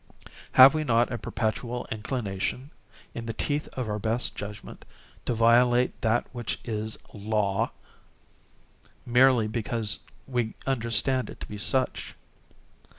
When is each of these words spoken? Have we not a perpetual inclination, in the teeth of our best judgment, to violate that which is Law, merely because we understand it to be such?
Have 0.53 0.73
we 0.73 0.83
not 0.83 1.11
a 1.11 1.19
perpetual 1.19 1.85
inclination, 1.91 2.71
in 3.13 3.27
the 3.27 3.33
teeth 3.37 3.67
of 3.73 3.87
our 3.87 3.99
best 3.99 4.35
judgment, 4.35 4.83
to 5.25 5.35
violate 5.35 6.01
that 6.01 6.25
which 6.33 6.59
is 6.65 6.97
Law, 7.13 7.69
merely 9.05 9.47
because 9.47 9.99
we 10.25 10.55
understand 10.65 11.29
it 11.29 11.39
to 11.41 11.45
be 11.45 11.59
such? 11.59 12.15